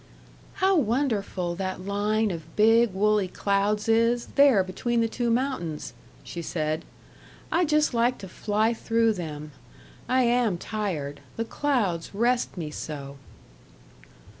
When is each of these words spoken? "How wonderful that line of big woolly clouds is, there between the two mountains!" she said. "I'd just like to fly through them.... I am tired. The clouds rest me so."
"How 0.53 0.75
wonderful 0.75 1.53
that 1.57 1.85
line 1.85 2.31
of 2.31 2.55
big 2.55 2.91
woolly 2.91 3.27
clouds 3.27 3.87
is, 3.87 4.29
there 4.33 4.63
between 4.63 4.99
the 4.99 5.07
two 5.07 5.29
mountains!" 5.29 5.93
she 6.23 6.41
said. 6.41 6.85
"I'd 7.51 7.69
just 7.69 7.93
like 7.93 8.17
to 8.17 8.27
fly 8.27 8.73
through 8.73 9.13
them.... 9.13 9.51
I 10.09 10.23
am 10.23 10.57
tired. 10.57 11.19
The 11.35 11.45
clouds 11.45 12.15
rest 12.15 12.57
me 12.57 12.71
so." 12.71 13.17